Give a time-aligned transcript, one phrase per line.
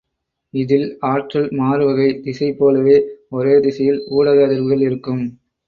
[0.53, 2.97] இதில் ஆற்றல் மாறுகை, திசை போலவே
[3.29, 5.23] ஒரே திசையில் ஊடக அதிர்வுகள் இருக்கும்.